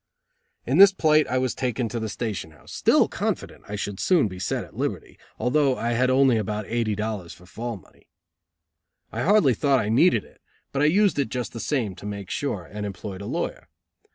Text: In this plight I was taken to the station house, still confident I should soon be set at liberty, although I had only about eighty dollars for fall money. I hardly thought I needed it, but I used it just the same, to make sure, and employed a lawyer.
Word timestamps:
In 0.65 0.79
this 0.79 0.91
plight 0.91 1.27
I 1.27 1.37
was 1.37 1.53
taken 1.53 1.87
to 1.89 1.99
the 1.99 2.09
station 2.09 2.49
house, 2.49 2.73
still 2.73 3.07
confident 3.07 3.65
I 3.67 3.75
should 3.75 3.99
soon 3.99 4.27
be 4.27 4.39
set 4.39 4.63
at 4.63 4.75
liberty, 4.75 5.19
although 5.37 5.77
I 5.77 5.91
had 5.91 6.09
only 6.09 6.37
about 6.37 6.65
eighty 6.65 6.95
dollars 6.95 7.33
for 7.33 7.45
fall 7.45 7.77
money. 7.77 8.07
I 9.11 9.21
hardly 9.21 9.53
thought 9.53 9.77
I 9.79 9.89
needed 9.89 10.23
it, 10.23 10.41
but 10.71 10.81
I 10.81 10.85
used 10.85 11.19
it 11.19 11.29
just 11.29 11.53
the 11.53 11.59
same, 11.59 11.93
to 11.97 12.07
make 12.07 12.31
sure, 12.31 12.65
and 12.65 12.83
employed 12.83 13.21
a 13.21 13.27
lawyer. 13.27 13.67